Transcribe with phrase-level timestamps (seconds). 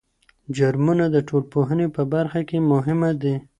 [0.57, 3.35] جرمونه د ټولنپوهني په برخه کې مهمه دي.